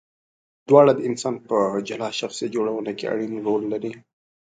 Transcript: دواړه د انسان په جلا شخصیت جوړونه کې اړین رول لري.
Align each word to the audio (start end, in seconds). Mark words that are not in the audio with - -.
دواړه 0.67 0.91
د 0.95 0.99
انسان 1.09 1.35
په 1.49 1.57
جلا 1.87 2.09
شخصیت 2.19 2.49
جوړونه 2.55 2.91
کې 2.97 3.05
اړین 3.13 3.33
رول 3.47 3.63
لري. 3.73 3.93